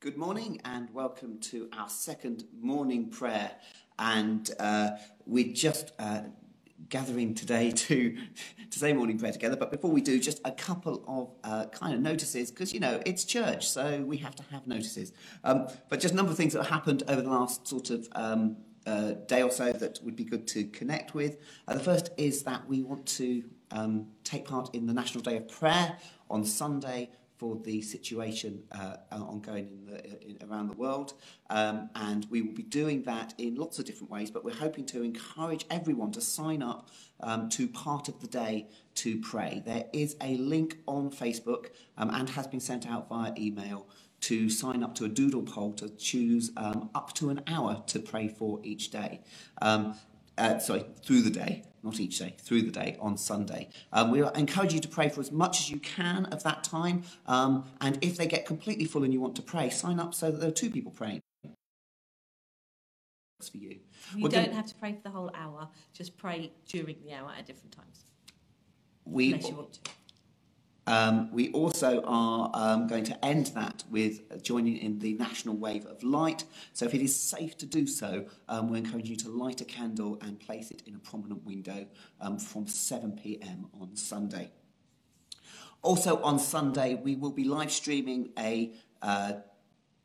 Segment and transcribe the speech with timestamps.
[0.00, 3.50] Good morning and welcome to our second morning prayer.
[3.98, 4.90] And uh,
[5.26, 6.20] we're just uh,
[6.88, 8.16] gathering today to,
[8.70, 9.56] to say morning prayer together.
[9.56, 13.02] But before we do, just a couple of uh, kind of notices because, you know,
[13.06, 15.12] it's church, so we have to have notices.
[15.42, 18.56] Um, but just a number of things that happened over the last sort of um,
[18.86, 21.38] uh, day or so that would be good to connect with.
[21.66, 25.36] Uh, the first is that we want to um, take part in the National Day
[25.38, 25.96] of Prayer
[26.30, 31.14] on Sunday for the situation uh, ongoing in the, in, around the world.
[31.50, 34.84] Um, and we will be doing that in lots of different ways, but we're hoping
[34.86, 36.90] to encourage everyone to sign up
[37.20, 39.62] um, to part of the day to pray.
[39.64, 41.66] There is a link on Facebook
[41.96, 43.86] um, and has been sent out via email
[44.20, 48.00] to sign up to a doodle poll to choose um, up to an hour to
[48.00, 49.20] pray for each day.
[49.62, 49.94] Um,
[50.36, 53.68] uh, sorry, through the day, not each day, through the day on Sunday.
[53.92, 57.02] Um, we encourage you to pray for as much as you can of that time.
[57.26, 60.30] Um, and if they get completely full and you want to pray, sign up so
[60.30, 61.20] that there are two people praying.
[63.40, 63.78] For you.
[64.16, 64.56] You We're don't gonna...
[64.56, 68.04] have to pray for the whole hour, just pray during the hour at different times.
[69.04, 69.80] We, unless you want to.
[70.88, 75.84] Um, we also are um, going to end that with joining in the National Wave
[75.84, 76.44] of Light.
[76.72, 79.66] So, if it is safe to do so, um, we encourage you to light a
[79.66, 81.86] candle and place it in a prominent window
[82.22, 84.50] um, from 7 pm on Sunday.
[85.82, 89.34] Also, on Sunday, we will be live streaming a uh,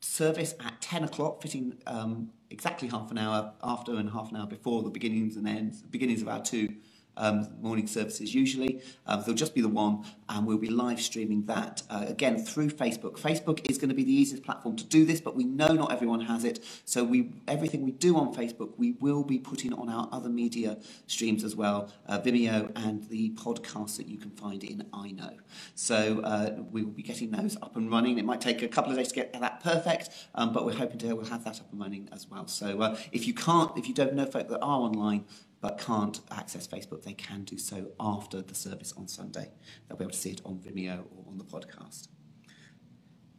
[0.02, 4.48] service at 10 o'clock, fitting um, exactly half an hour after and half an hour
[4.48, 6.68] before the beginnings and ends, beginnings of our two
[7.18, 8.82] um, morning services usually.
[9.06, 12.70] Um, there'll just be the one, and we'll be live streaming that uh, again through
[12.70, 13.20] Facebook.
[13.20, 15.92] Facebook is going to be the easiest platform to do this, but we know not
[15.92, 16.64] everyone has it.
[16.86, 20.78] So we everything we do on Facebook, we will be putting on our other media
[21.08, 25.38] streams as well, uh, Vimeo and the podcasts that you can find in iKnow.
[25.76, 28.18] So uh, we will be getting those up and running.
[28.20, 30.98] It might take a couple of days to get that perfect, um, but we're hoping
[31.00, 32.48] to we'll have that up and running as well.
[32.48, 35.26] So uh, if you can't, if you don't know folk that are online,
[35.64, 39.50] but can't access Facebook, they can do so after the service on Sunday.
[39.88, 42.10] They'll be able to see it on Vimeo or on the podcast.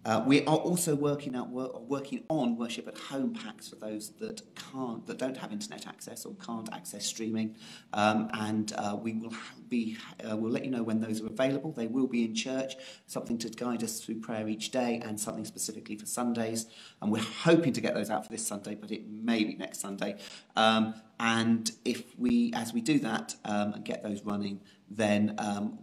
[0.05, 4.43] Uh, we are also working out working on worship at home packs for those that
[4.55, 7.57] can't that don't have internet access or can't access streaming,
[7.93, 9.33] um, and uh, we will
[9.69, 9.97] be
[10.29, 11.73] uh, we'll let you know when those are available.
[11.73, 12.75] They will be in church,
[13.07, 16.67] something to guide us through prayer each day, and something specifically for Sundays.
[17.01, 19.81] And we're hoping to get those out for this Sunday, but it may be next
[19.81, 20.17] Sunday.
[20.57, 24.61] Um, and if we, as we do that um, and get those running,
[24.91, 25.79] then um,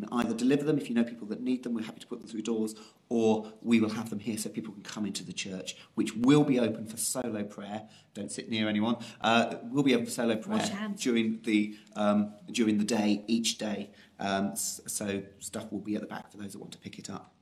[0.00, 2.20] can either deliver them if you know people that need them, we're happy to put
[2.20, 2.74] them through doors,
[3.08, 6.44] or we will have them here so people can come into the church, which will
[6.44, 7.82] be open for solo prayer.
[8.14, 8.96] Don't sit near anyone.
[9.20, 13.90] Uh, will be open for solo prayer during the um, during the day each day.
[14.20, 17.08] Um, so stuff will be at the back for those that want to pick it
[17.08, 17.34] up.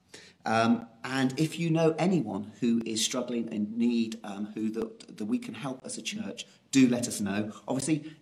[0.45, 5.25] Um, and if you know anyone who is struggling and need um, who that, that
[5.25, 7.53] we can help as a church, do let us know.
[7.67, 8.17] Obviously,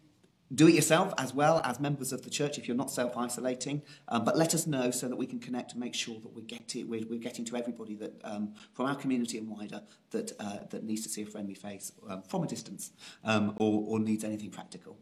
[0.53, 4.25] do it yourself as well as members of the church if you're not self-isolating um,
[4.25, 6.77] but let us know so that we can connect and make sure that we get
[6.77, 10.59] it, we're, we're getting to everybody that um, from our community and wider that, uh,
[10.71, 12.93] that needs to see a friendly face um, from a distance
[13.25, 14.99] um, or, or needs anything practical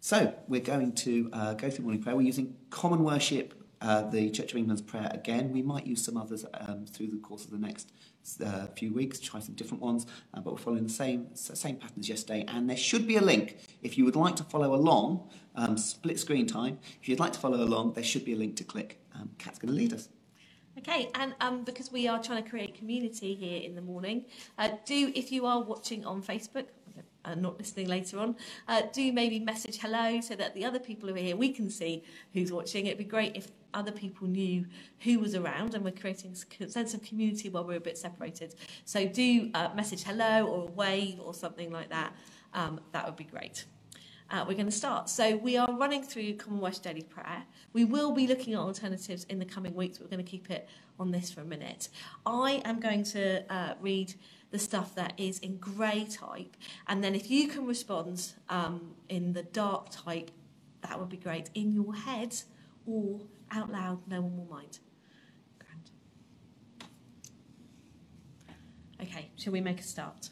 [0.00, 4.30] so we're going to uh, go through morning prayer we're using common worship uh, the
[4.30, 5.52] Church of England's prayer again.
[5.52, 7.90] We might use some others um, through the course of the next
[8.44, 12.08] uh, few weeks, try some different ones, uh, but we're following the same same patterns
[12.08, 12.44] yesterday.
[12.48, 16.18] And there should be a link if you would like to follow along, um, split
[16.18, 16.78] screen time.
[17.00, 19.00] If you'd like to follow along, there should be a link to click.
[19.14, 20.08] Um, Kat's going to lead us.
[20.78, 24.24] Okay, and um, because we are trying to create community here in the morning,
[24.58, 26.66] uh, do if you are watching on Facebook,
[27.24, 28.36] uh, not listening later on,
[28.68, 31.70] uh, do maybe message hello so that the other people who are here, we can
[31.70, 32.86] see who's watching.
[32.86, 34.66] It'd be great if other people knew
[35.00, 38.54] who was around and we're creating a sense of community while we're a bit separated.
[38.84, 42.12] So do uh, message hello or a wave or something like that.
[42.54, 43.64] Um, that would be great.
[44.32, 45.10] Uh, we're going to start.
[45.10, 47.44] So we are running through Common Worship Daily Prayer.
[47.74, 50.00] We will be looking at alternatives in the coming weeks.
[50.00, 50.66] We're going to keep it
[50.98, 51.90] on this for a minute.
[52.24, 54.14] I am going to uh, read
[54.50, 56.56] the stuff that is in grey type,
[56.86, 60.30] and then if you can respond um, in the dark type,
[60.82, 62.34] that would be great in your head
[62.86, 63.20] or
[63.50, 64.78] out loud, no one will mind.
[65.58, 65.90] Grand.
[69.00, 70.30] Okay, shall we make a start?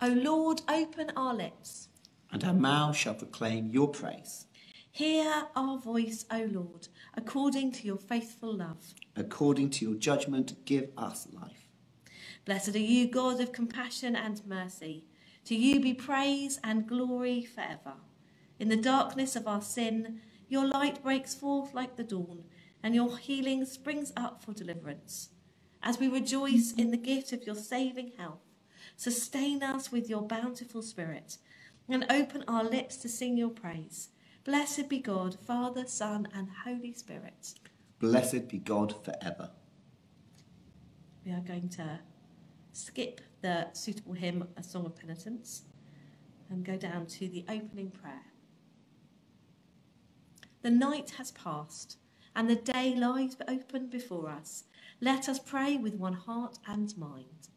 [0.00, 1.88] O Lord, open our lips.
[2.30, 4.46] And our mouth shall proclaim your praise.
[4.92, 8.94] Hear our voice, O Lord, according to your faithful love.
[9.16, 11.68] According to your judgment, give us life.
[12.44, 15.04] Blessed are you, God of compassion and mercy.
[15.46, 17.94] To you be praise and glory forever.
[18.60, 22.44] In the darkness of our sin, your light breaks forth like the dawn,
[22.82, 25.30] and your healing springs up for deliverance.
[25.82, 28.47] As we rejoice in the gift of your saving health,
[28.98, 31.38] sustain us with your bountiful spirit,
[31.88, 34.08] and open our lips to sing your praise.
[34.44, 37.54] Blessed be God, Father, Son, and Holy Spirit.
[38.00, 39.50] Blessed be God forever.
[41.24, 42.00] We are going to
[42.72, 45.62] skip the suitable hymn, A Song of Penitence,
[46.50, 48.26] and go down to the opening prayer.
[50.62, 51.98] The night has passed,
[52.34, 54.64] and the day lies open before us.
[55.00, 57.48] Let us pray with one heart and mind.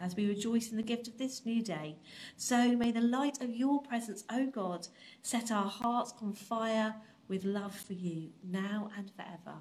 [0.00, 1.96] As we rejoice in the gift of this new day.
[2.36, 4.88] So may the light of your presence, O God,
[5.22, 6.96] set our hearts on fire
[7.28, 9.58] with love for you, now and forever.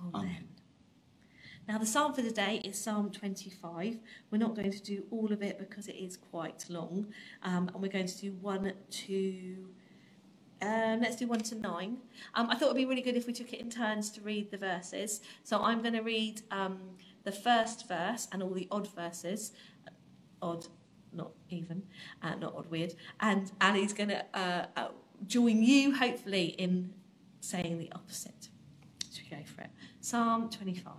[0.00, 0.14] Amen.
[0.14, 0.48] Amen.
[1.68, 3.98] Now, the psalm for today is Psalm 25.
[4.30, 7.08] We're not going to do all of it because it is quite long,
[7.42, 9.68] um, and we're going to do one to.
[10.60, 11.98] Um, let's do one to nine.
[12.34, 14.22] Um, I thought it would be really good if we took it in turns to
[14.22, 15.20] read the verses.
[15.44, 16.78] So I'm going to read um,
[17.24, 19.52] the first verse and all the odd verses,
[20.40, 20.66] odd,
[21.12, 21.82] not even,
[22.22, 24.88] uh, not odd, weird, and Ali's going to uh, uh,
[25.26, 26.92] join you hopefully in
[27.40, 28.48] saying the opposite.
[29.12, 29.70] Should we go for it?
[30.00, 30.92] Psalm 25.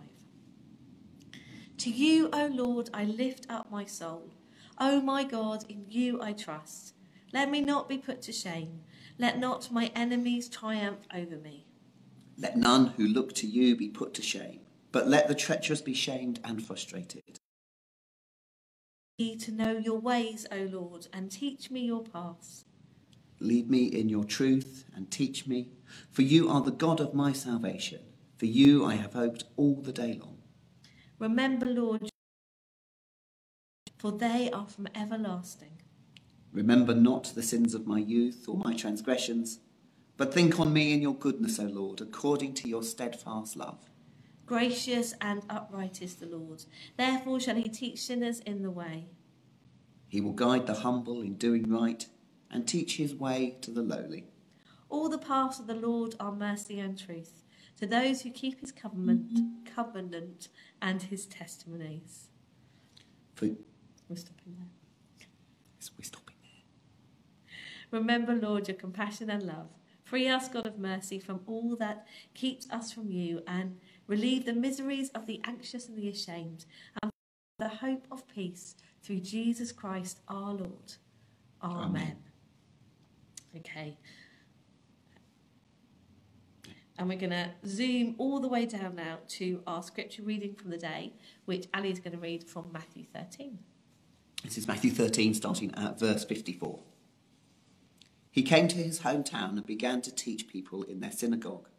[1.78, 4.34] To you, O Lord, I lift up my soul.
[4.80, 6.94] O my God, in you I trust.
[7.32, 8.82] Let me not be put to shame.
[9.18, 11.66] Let not my enemies triumph over me.
[12.38, 15.94] Let none who look to you be put to shame but let the treacherous be
[15.94, 17.40] shamed and frustrated.
[19.20, 22.64] To know your ways, O Lord, and teach me your paths.
[23.42, 25.72] Lead me in your truth and teach me,
[26.10, 28.00] for you are the God of my salvation.
[28.38, 30.38] For you I have hoped all the day long.
[31.20, 32.10] Remember, Lord,
[33.98, 35.82] for they are from everlasting.
[36.54, 39.60] Remember not the sins of my youth or my transgressions,
[40.16, 43.89] but think on me in your goodness, O Lord, according to your steadfast love.
[44.50, 46.64] Gracious and upright is the Lord.
[46.98, 49.06] Therefore shall he teach sinners in the way.
[50.08, 52.04] He will guide the humble in doing right
[52.50, 54.24] and teach his way to the lowly.
[54.90, 57.44] All the paths of the Lord are mercy and truth
[57.78, 59.40] to those who keep his covenant,
[59.76, 60.48] covenant
[60.82, 62.30] and his testimonies.
[63.36, 63.50] For,
[64.08, 65.28] we're stopping there.
[65.96, 68.00] we're stopping there.
[68.00, 69.68] Remember, Lord, your compassion and love.
[70.10, 73.78] Free us, God of mercy, from all that keeps us from you and
[74.10, 76.66] relieve the miseries of the anxious and the ashamed,
[77.02, 77.12] and
[77.60, 80.94] the hope of peace through Jesus Christ our Lord.
[81.62, 81.86] Amen.
[81.86, 82.18] Amen.
[83.58, 83.98] Okay.
[86.98, 90.72] And we're going to zoom all the way down now to our scripture reading from
[90.72, 91.14] the day,
[91.46, 93.58] which Ali is going to read from Matthew 13.
[94.44, 96.80] This is Matthew 13, starting at verse 54.
[98.32, 101.70] He came to his hometown and began to teach people in their synagogue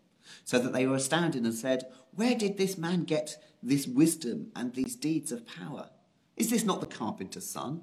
[0.45, 1.85] so that they were astounded and said,
[2.15, 5.91] Where did this man get this wisdom and these deeds of power?
[6.37, 7.83] Is this not the carpenter's son?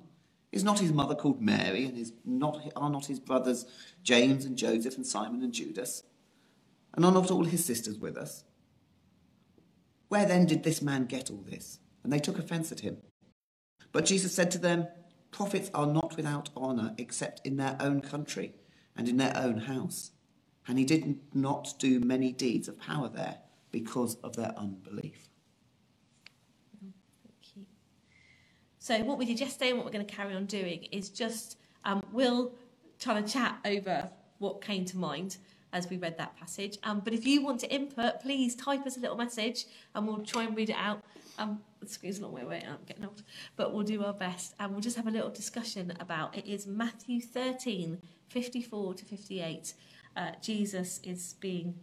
[0.52, 3.66] Is not his mother called Mary, and is not, are not his brothers
[4.02, 6.04] James and Joseph and Simon and Judas?
[6.94, 8.44] And are not all his sisters with us?
[10.08, 11.80] Where then did this man get all this?
[12.04, 12.98] And they took offense at him.
[13.92, 14.88] But Jesus said to them,
[15.32, 18.56] Prophets are not without honour except in their own country
[18.96, 20.12] and in their own house
[20.68, 23.38] and he did not do many deeds of power there
[23.72, 25.30] because of their unbelief.
[28.80, 31.58] So, what we did yesterday and what we're going to carry on doing is just
[31.84, 32.54] um, we'll
[33.00, 34.10] try to chat over
[34.40, 35.38] what came to mind
[35.74, 36.78] as we read that passage.
[36.84, 40.24] Um, but if you want to input, please type us a little message and we'll
[40.24, 41.04] try and read it out.
[41.38, 43.24] Um, the screen's a long way away, I'm getting old,
[43.58, 46.48] but we'll do our best and we'll just have a little discussion about it.
[46.48, 49.74] Is Matthew 13 54 to 58
[50.18, 51.76] uh, Jesus is being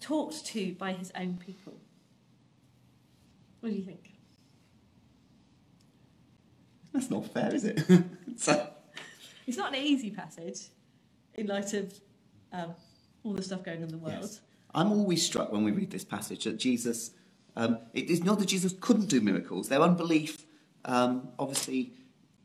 [0.00, 1.74] talked to by his own people.
[3.60, 4.10] What do you think?
[6.92, 7.80] That's not fair, is it?
[8.36, 8.68] so...
[9.46, 10.68] It's not an easy passage
[11.34, 11.92] in light of
[12.52, 12.74] um,
[13.22, 14.18] all the stuff going on in the world.
[14.20, 14.40] Yes.
[14.74, 17.10] I'm always struck when we read this passage that Jesus,
[17.56, 19.68] um, it is not that Jesus couldn't do miracles.
[19.68, 20.46] Their unbelief,
[20.84, 21.92] um, obviously,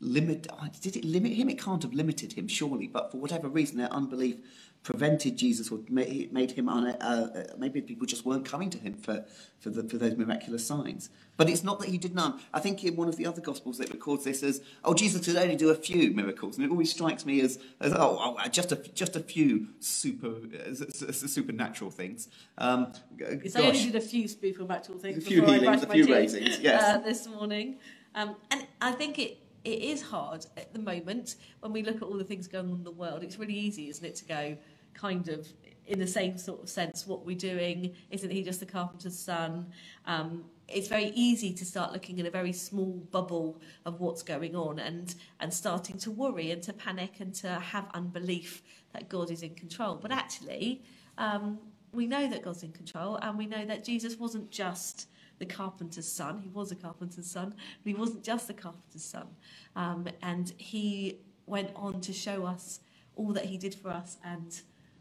[0.00, 0.46] limit.
[0.52, 1.48] oh, Did it limit him?
[1.48, 2.86] It can't have limited him, surely.
[2.86, 4.36] But for whatever reason, their unbelief
[4.84, 6.68] prevented Jesus or made, him.
[6.68, 9.24] Un, uh, uh, maybe people just weren't coming to him for
[9.58, 11.10] for, the, for those miraculous signs.
[11.36, 12.40] But it's not that he did none.
[12.54, 15.36] I think in one of the other Gospels it records this as, oh, Jesus could
[15.36, 18.70] only do a few miracles, and it always strikes me as, as oh, oh just
[18.72, 22.28] a just a few super uh, supernatural things.
[22.56, 23.24] Um, g-
[23.56, 26.82] I only did a few supernatural things A few healings, a few raisings, yes.
[26.82, 27.78] uh, this morning.
[28.14, 32.02] Um, and I think it, it is hard at the moment when we look at
[32.02, 33.22] all the things going on in the world.
[33.22, 34.56] It's really easy, isn't it, to go
[34.94, 35.48] kind of
[35.86, 39.66] in the same sort of sense, what we're doing, isn't he just the carpenter's son?
[40.04, 44.54] Um, it's very easy to start looking in a very small bubble of what's going
[44.54, 48.62] on and, and starting to worry and to panic and to have unbelief
[48.92, 49.96] that God is in control.
[49.96, 50.82] But actually,
[51.16, 51.58] um,
[51.92, 56.10] we know that God's in control and we know that Jesus wasn't just the carpenter's
[56.10, 56.38] son.
[56.38, 59.28] He was a carpenter's son, but he wasn't just the carpenter's son.
[59.76, 62.80] Um, and he went on to show us
[63.16, 64.60] all that he did for us and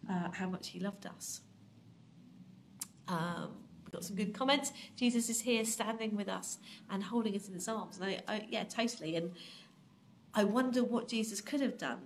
[0.09, 1.41] uh, how much he loved us.
[3.07, 3.51] Um,
[3.83, 4.73] we've got some good comments.
[4.95, 6.57] Jesus is here standing with us
[6.89, 7.99] and holding us in his arms.
[8.01, 9.15] I, I, yeah, totally.
[9.15, 9.31] And
[10.33, 11.99] I wonder what Jesus could have done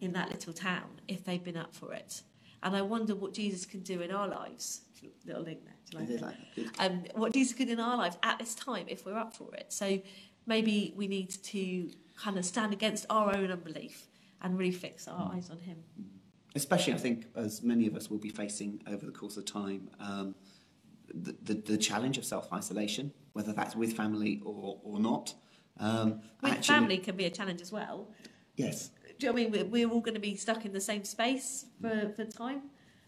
[0.00, 2.22] in that little town if they'd been up for it.
[2.62, 4.82] And I wonder what Jesus can do in our lives.
[5.24, 5.74] Little link there.
[5.90, 6.80] Do you like did that?
[6.80, 9.34] like um, what Jesus can do in our lives at this time if we're up
[9.34, 9.66] for it.
[9.72, 10.00] So
[10.46, 14.06] maybe we need to kind of stand against our own unbelief
[14.42, 15.76] and really fix our eyes on Him.
[16.56, 19.88] especially I think as many of us will be facing over the course of time
[20.00, 20.34] um,
[21.14, 25.34] the, the, the challenge of self-isolation, whether that's with family or, or not.
[25.78, 28.08] Um, With actually- family can be a challenge as well.
[28.56, 28.90] Yes,
[29.26, 29.70] you know I mean?
[29.70, 32.62] We're, all going to be stuck in the same space for, for time.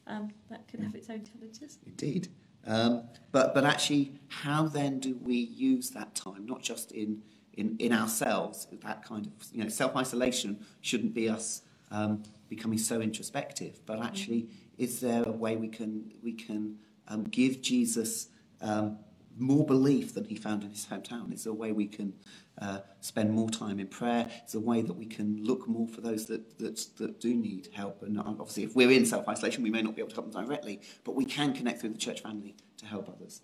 [0.06, 1.78] Um, that can have its own challenges.
[1.86, 2.28] indeed.
[2.66, 7.22] Um, but, but actually, how then do we use that time, not just in,
[7.54, 13.00] in, in ourselves, that kind of, you know, self-isolation shouldn't be us um, becoming so
[13.00, 14.48] introspective, but actually,
[14.78, 16.76] is there a way we can, we can
[17.08, 18.28] um, give Jesus
[18.60, 18.98] um,
[19.38, 21.32] more belief than he found in his hometown?
[21.32, 22.14] Is there a way we can
[22.60, 24.30] uh, spend more time in prayer?
[24.46, 27.34] Is there a way that we can look more for those that, that, that do
[27.34, 28.02] need help?
[28.02, 30.44] And obviously, if we're in self isolation, we may not be able to help them
[30.46, 33.42] directly, but we can connect through the church family to help others.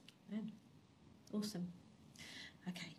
[1.33, 1.69] Awesome.
[2.69, 2.97] Okay.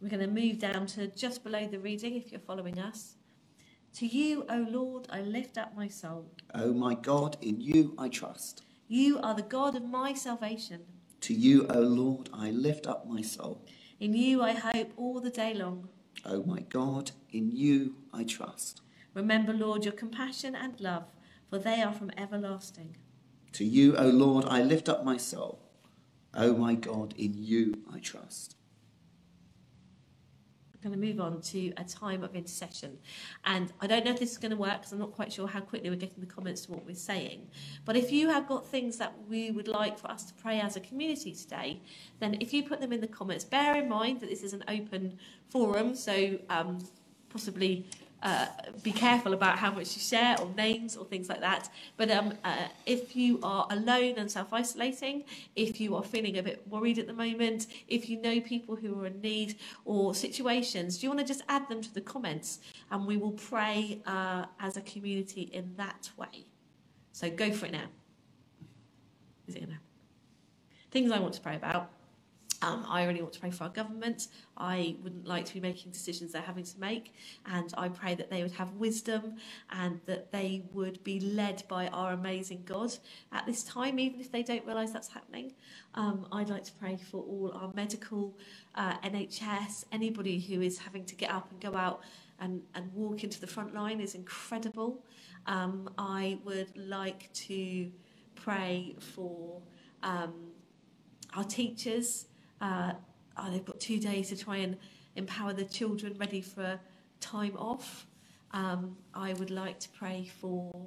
[0.00, 3.16] We're going to move down to just below the reading if you're following us.
[3.94, 6.30] To you, O Lord, I lift up my soul.
[6.54, 8.62] Oh my God, in you I trust.
[8.86, 10.82] You are the God of my salvation.
[11.22, 13.64] To you, O Lord, I lift up my soul.
[14.00, 15.88] In you I hope all the day long.
[16.24, 18.82] Oh my God, in you I trust.
[19.14, 21.04] Remember, Lord, your compassion and love,
[21.50, 22.96] for they are from everlasting.
[23.52, 25.58] To you, O Lord, I lift up my soul.
[26.34, 28.56] O my God, in you I trust.
[30.82, 32.98] going to move on to a time of intercession.
[33.44, 35.46] And I don't know if this is going to work because I'm not quite sure
[35.46, 37.48] how quickly we're getting the comments to what we're saying.
[37.84, 40.76] But if you have got things that we would like for us to pray as
[40.76, 41.80] a community today,
[42.20, 44.64] then if you put them in the comments, bear in mind that this is an
[44.68, 45.18] open
[45.48, 46.78] forum, so um,
[47.28, 47.86] possibly
[48.22, 48.46] uh,
[48.82, 51.70] be careful about how much you share or names or things like that.
[51.96, 56.42] But um, uh, if you are alone and self isolating, if you are feeling a
[56.42, 60.98] bit worried at the moment, if you know people who are in need or situations,
[60.98, 62.58] do you want to just add them to the comments
[62.90, 66.46] and we will pray uh, as a community in that way?
[67.12, 67.86] So go for it now.
[69.46, 69.76] Is it now?
[70.90, 71.90] Things I want to pray about.
[72.60, 74.28] Um, I really want to pray for our government.
[74.56, 77.14] I wouldn't like to be making decisions they're having to make.
[77.46, 79.36] And I pray that they would have wisdom
[79.70, 82.92] and that they would be led by our amazing God
[83.32, 85.52] at this time, even if they don't realise that's happening.
[85.94, 88.36] Um, I'd like to pray for all our medical,
[88.74, 92.00] uh, NHS, anybody who is having to get up and go out
[92.40, 95.04] and, and walk into the front line is incredible.
[95.46, 97.90] Um, I would like to
[98.34, 99.60] pray for
[100.02, 100.32] um,
[101.36, 102.26] our teachers.
[102.60, 102.92] Uh,
[103.36, 104.76] oh, they've got two days to try and
[105.16, 106.78] empower the children ready for
[107.20, 108.06] time off.
[108.52, 110.86] Um, I would like to pray for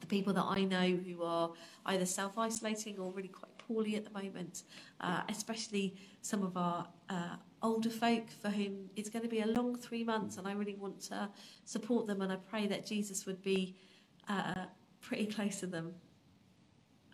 [0.00, 1.50] the people that I know who are
[1.86, 4.62] either self isolating or really quite poorly at the moment,
[5.00, 9.46] uh, especially some of our uh, older folk for whom it's going to be a
[9.46, 11.28] long three months, and I really want to
[11.64, 12.22] support them.
[12.22, 13.76] And I pray that Jesus would be
[14.28, 14.66] uh,
[15.00, 15.94] pretty close to them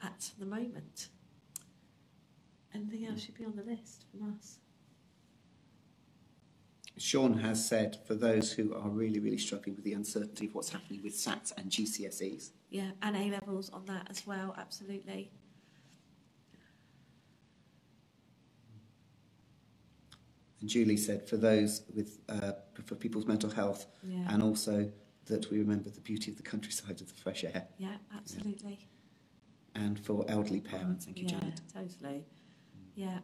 [0.02, 1.09] at the moment.
[2.76, 4.59] Anything else should be on the list from us?
[6.99, 10.71] Sean has said for those who are really, really struggling with the uncertainty of what's
[10.71, 12.50] happening with SATs and GCSEs.
[12.71, 15.30] Yeah, and A levels on that as well, absolutely.
[20.61, 22.52] And Julie said for those with uh,
[22.85, 24.26] for people's mental health, Yeah.
[24.33, 24.90] and also
[25.26, 28.87] that we remember the beauty of the countryside of the fresh air, Yeah, absolutely.
[29.75, 31.04] and for elderly parents.
[31.04, 31.61] Thank you, yeah, Janet.
[31.73, 32.25] totally.
[32.97, 33.19] Yeah.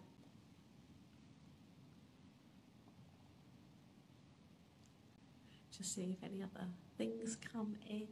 [5.76, 6.66] Just see if any other
[6.98, 8.06] things come in.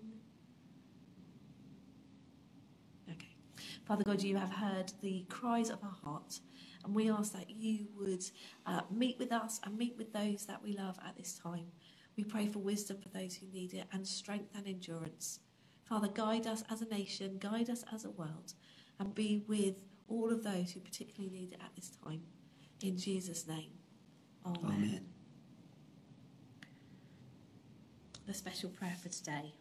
[3.12, 3.36] Okay.
[3.86, 6.40] Father God, you have heard the cries of our hearts,
[6.82, 8.24] and we ask that you would
[8.64, 11.66] uh, meet with us and meet with those that we love at this time.
[12.16, 15.40] We pray for wisdom for those who need it and strength and endurance.
[15.84, 18.54] Father, guide us as a nation, guide us as a world,
[18.98, 19.74] and be with
[20.10, 22.22] all of those who particularly need it at this time.
[22.82, 23.70] In Jesus' name.
[24.44, 24.60] Amen.
[24.64, 25.06] Amen.
[28.26, 29.54] The special prayer for today.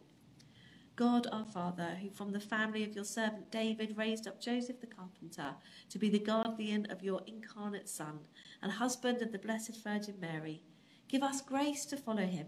[0.96, 4.88] God our Father, who from the family of your servant David raised up Joseph the
[4.88, 5.56] carpenter
[5.90, 8.20] to be the guardian of your incarnate Son
[8.62, 10.62] and husband of the Blessed Virgin Mary,
[11.08, 12.48] give us grace to follow him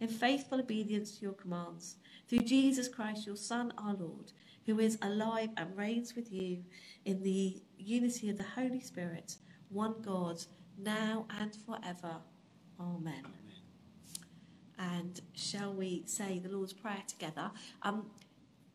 [0.00, 1.96] in faithful obedience to your commands.
[2.28, 4.32] Through Jesus Christ, your Son, our Lord,
[4.66, 6.64] who is alive and reigns with you
[7.04, 9.36] in the unity of the Holy Spirit,
[9.68, 10.42] one God,
[10.78, 12.16] now and forever.
[12.80, 13.24] Amen.
[14.78, 17.50] And shall we say the Lord's Prayer together?
[17.82, 18.06] Um,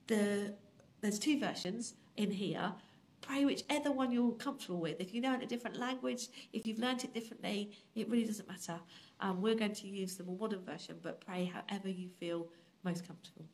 [0.07, 0.53] the
[1.01, 2.73] there's two versions in here.
[3.21, 4.99] Pray whichever one you're comfortable with.
[4.99, 8.25] If you know it in a different language, if you've learnt it differently, it really
[8.25, 8.79] doesn't matter.
[9.21, 12.47] Um, we're going to use the more modern version, but pray however you feel
[12.83, 13.45] most comfortable.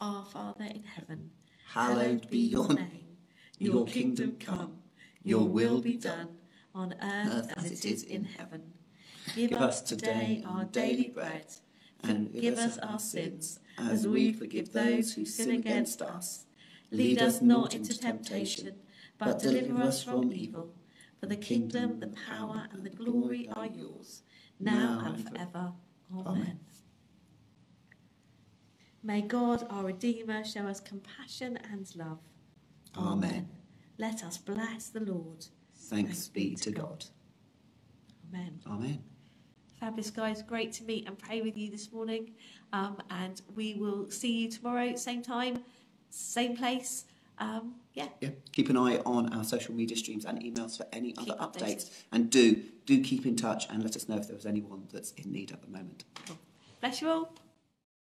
[0.00, 1.30] Our Father in heaven,
[1.68, 3.16] Hallowed be your name.
[3.58, 4.78] Your kingdom come.
[5.22, 6.28] Your will be done
[6.74, 8.72] on earth as it is in heaven.
[9.36, 11.46] Give Give us today our daily bread,
[12.02, 16.46] and forgive us our sins, as we forgive those who sin against us.
[16.90, 18.74] Lead us not into temptation,
[19.18, 20.74] but deliver us from evil.
[21.20, 24.22] For the kingdom, the power, and the glory are yours,
[24.58, 25.72] now and forever.
[26.26, 26.60] Amen.
[29.02, 32.20] May God, our Redeemer, show us compassion and love.
[32.96, 33.48] Amen.
[33.98, 35.46] Let us bless the Lord.
[35.74, 37.04] Thanks be to God.
[38.28, 38.60] Amen.
[38.66, 39.02] Amen.
[39.78, 40.42] Fabulous, guys.
[40.42, 42.32] Great to meet and pray with you this morning.
[42.72, 45.64] Um, and we will see you tomorrow, same time,
[46.10, 47.04] same place.
[47.40, 48.30] Um, yeah, Yeah.
[48.52, 51.90] Keep an eye on our social media streams and emails for any Keep other updates.
[52.12, 55.12] And do do keep in touch and let us know if there was anyone that's
[55.12, 56.04] in need at the moment.
[56.80, 57.32] bless you all.